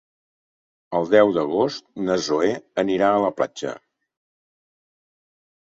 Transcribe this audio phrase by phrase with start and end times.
[0.99, 2.49] El deu d'agost na Zoè
[2.85, 3.77] anirà a la platja.